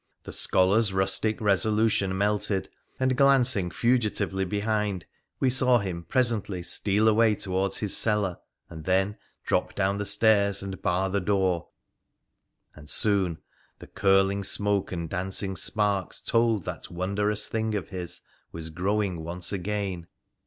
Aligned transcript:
The 0.23 0.33
scholar's 0.33 0.91
rustic 0.93 1.39
resolution 1.39 2.17
melted, 2.17 2.69
and, 2.99 3.15
glancing 3.15 3.69
fugitively 3.69 4.45
behind, 4.45 5.05
we 5.39 5.51
saw 5.51 5.77
him 5.77 6.05
presently 6.05 6.63
steal 6.63 7.07
away 7.07 7.35
towards 7.35 7.77
his 7.77 7.95
cellar, 7.95 8.39
and 8.67 8.85
then 8.85 9.19
drop 9.45 9.75
down 9.75 9.99
the 9.99 10.05
stairs, 10.07 10.63
and 10.63 10.81
bar 10.81 11.11
the 11.11 11.19
door, 11.21 11.67
and 12.73 12.89
soon 12.89 13.43
the 13.77 13.85
curling 13.85 14.43
smoke 14.43 14.91
and 14.91 15.07
dancing 15.07 15.55
sparks 15.55 16.19
told 16.19 16.65
that 16.65 16.89
wondrous 16.89 17.47
thing 17.47 17.75
of 17.75 17.89
his 17.89 18.21
was 18.51 18.71
growing 18.71 19.23
once 19.23 19.53
again. 19.53 20.07